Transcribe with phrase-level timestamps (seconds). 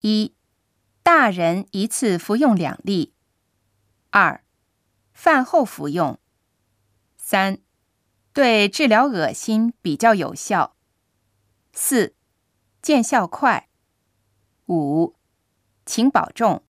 [0.00, 0.34] 一
[1.02, 3.14] 大人一次服用两粒。
[4.10, 4.42] 二
[5.12, 6.18] 饭后服用。
[7.16, 7.58] 三
[8.32, 10.76] 对治疗恶心比较有效。
[11.72, 12.14] 四
[12.80, 13.68] 见效快。
[14.68, 15.16] 五
[15.84, 16.64] 请保重。